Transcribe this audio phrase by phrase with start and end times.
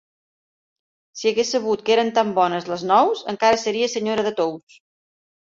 [1.19, 4.81] Si hagués sabut que eren tan bones les nous, encara seria senyora de Tous.